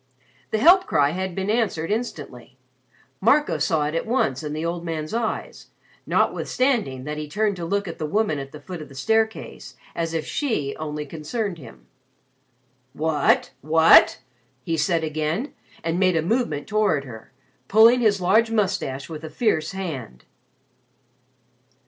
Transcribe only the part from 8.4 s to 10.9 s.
the foot of the staircase as if she